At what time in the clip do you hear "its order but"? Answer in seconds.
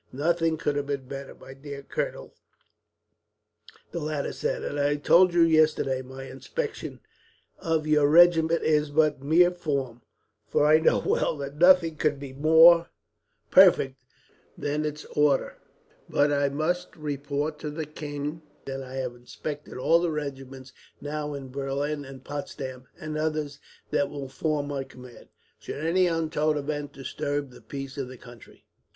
14.85-16.33